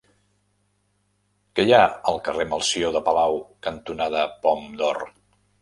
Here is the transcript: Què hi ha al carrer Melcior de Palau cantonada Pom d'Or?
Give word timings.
Què 1.59 1.65
hi 1.67 1.75
ha 1.79 1.83
al 2.13 2.17
carrer 2.29 2.47
Melcior 2.55 2.97
de 2.97 3.05
Palau 3.11 3.39
cantonada 3.69 4.29
Pom 4.47 4.67
d'Or? 4.83 5.03